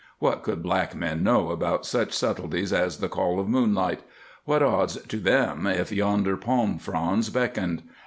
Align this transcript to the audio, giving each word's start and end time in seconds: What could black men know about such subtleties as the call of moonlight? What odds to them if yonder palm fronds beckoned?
What 0.17 0.41
could 0.41 0.63
black 0.63 0.95
men 0.95 1.21
know 1.21 1.51
about 1.51 1.85
such 1.85 2.11
subtleties 2.11 2.73
as 2.73 2.97
the 2.97 3.07
call 3.07 3.39
of 3.39 3.47
moonlight? 3.47 3.99
What 4.45 4.63
odds 4.63 4.95
to 4.99 5.17
them 5.17 5.67
if 5.67 5.91
yonder 5.91 6.37
palm 6.37 6.79
fronds 6.79 7.29
beckoned? 7.29 7.83